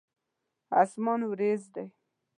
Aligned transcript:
اسمان 0.81 1.21
وريځ 1.29 1.61
دی. 1.73 1.85